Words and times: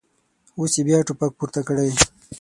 اوس 0.57 0.73
یې 0.77 0.81
بیا 0.87 0.97
ټوپک 1.07 1.31
پورته 1.37 1.61
کړی. 1.67 1.89